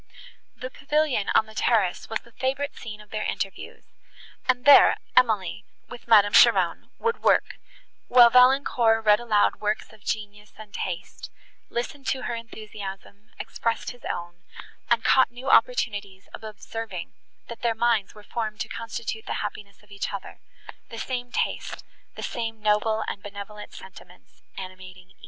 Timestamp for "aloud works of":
9.19-10.03